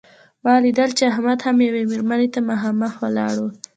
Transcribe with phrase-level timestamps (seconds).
[0.43, 3.45] ما لیدل چې احمد هم یوې مېرمنې ته مخامخ ولاړ و.